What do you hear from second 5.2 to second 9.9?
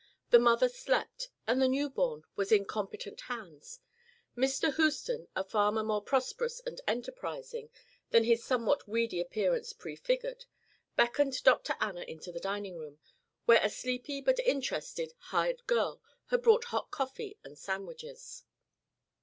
a farmer more prosperous and enterprising than his somewhat weedy appearance